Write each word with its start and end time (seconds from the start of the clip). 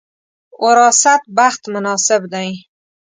وراثت 0.65 1.21
بخت 1.37 1.61
مناسب 1.73 2.21
دی. 2.33 2.49